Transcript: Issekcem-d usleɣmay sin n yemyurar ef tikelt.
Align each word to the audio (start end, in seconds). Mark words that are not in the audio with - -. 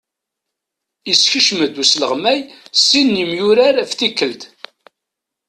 Issekcem-d 1.11 1.75
usleɣmay 1.83 2.39
sin 2.87 3.07
n 3.15 3.19
yemyurar 3.19 3.75
ef 3.83 3.91
tikelt. 3.93 4.41